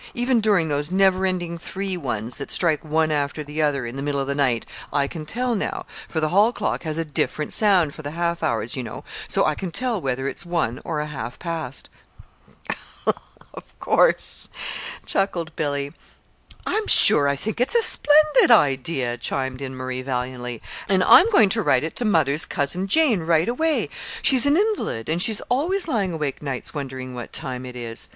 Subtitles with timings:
[0.15, 4.01] Even during those never ending three ones that strike one after the other in the
[4.01, 7.53] middle of the night, I can tell now, for the hall clock has a different
[7.53, 10.99] sound for the half hours, you know, so I can tell whether it's one or
[11.01, 11.87] a half past."
[13.53, 14.49] "Of course,"
[15.05, 15.93] chuckled Billy.
[16.65, 21.49] "I'm sure I think it's a splendid idea," chimed in Marie, valiantly; "and I'm going
[21.49, 23.87] to write it to mother's Cousin Jane right away.
[24.23, 28.09] She's an invalid, and she's always lying awake nights wondering what time it is.